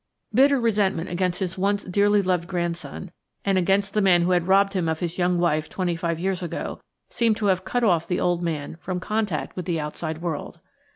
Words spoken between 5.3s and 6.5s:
wife twenty five years